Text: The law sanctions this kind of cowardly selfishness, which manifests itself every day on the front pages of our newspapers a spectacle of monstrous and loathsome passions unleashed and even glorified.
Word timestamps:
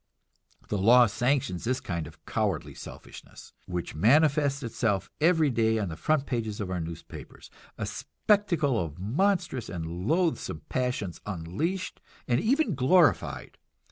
The 0.69 0.79
law 0.79 1.05
sanctions 1.05 1.63
this 1.63 1.79
kind 1.79 2.07
of 2.07 2.25
cowardly 2.25 2.73
selfishness, 2.73 3.53
which 3.67 3.93
manifests 3.93 4.63
itself 4.63 5.11
every 5.21 5.51
day 5.51 5.77
on 5.77 5.89
the 5.89 5.95
front 5.95 6.25
pages 6.25 6.59
of 6.59 6.71
our 6.71 6.79
newspapers 6.79 7.51
a 7.77 7.85
spectacle 7.85 8.79
of 8.79 8.97
monstrous 8.97 9.69
and 9.69 10.07
loathsome 10.07 10.61
passions 10.69 11.21
unleashed 11.27 12.01
and 12.27 12.39
even 12.39 12.73
glorified. 12.73 13.59